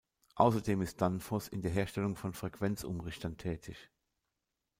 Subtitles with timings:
[0.33, 3.91] Außerdem ist Danfoss in der Herstellung von Frequenzumrichtern tätig.